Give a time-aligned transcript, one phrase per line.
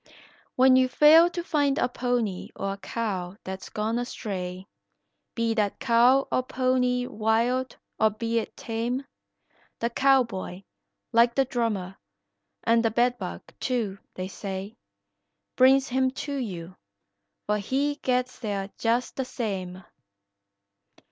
[0.55, 4.65] When you fail to find a pony or a cow that's gone a stray,
[5.35, 9.05] Be that cow or pony wild or be it tame,
[9.77, 10.63] The cowboy,
[11.11, 11.97] like the drummer,
[12.63, 14.75] and the bed bug, too, they say,
[15.55, 16.75] Brings him to you,
[17.45, 19.83] for he gets there just the same.